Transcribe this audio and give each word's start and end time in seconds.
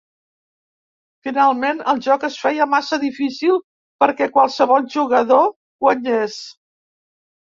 Finalment, 1.27 1.83
el 1.93 2.01
joc 2.07 2.25
es 2.29 2.39
feia 2.45 2.67
massa 2.73 2.99
difícil 3.03 3.61
perquè 4.05 4.29
qualsevol 4.39 4.89
jugador 4.97 5.49
guanyés. 5.87 6.41